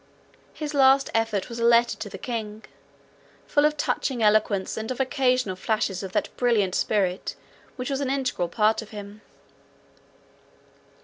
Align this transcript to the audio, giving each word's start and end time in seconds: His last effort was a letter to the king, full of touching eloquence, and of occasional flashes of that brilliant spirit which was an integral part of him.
His 0.55 0.73
last 0.73 1.11
effort 1.13 1.47
was 1.47 1.59
a 1.59 1.63
letter 1.63 1.95
to 1.95 2.09
the 2.09 2.17
king, 2.17 2.63
full 3.45 3.65
of 3.65 3.77
touching 3.77 4.23
eloquence, 4.23 4.75
and 4.75 4.89
of 4.89 4.99
occasional 4.99 5.55
flashes 5.55 6.01
of 6.01 6.11
that 6.13 6.35
brilliant 6.37 6.73
spirit 6.73 7.35
which 7.75 7.91
was 7.91 8.01
an 8.01 8.09
integral 8.09 8.49
part 8.49 8.81
of 8.81 8.89
him. 8.89 9.21